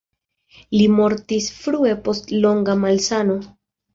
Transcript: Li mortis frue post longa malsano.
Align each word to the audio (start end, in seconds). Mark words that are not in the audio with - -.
Li 0.77 0.85
mortis 0.93 1.51
frue 1.57 1.93
post 2.07 2.33
longa 2.47 2.77
malsano. 2.87 3.37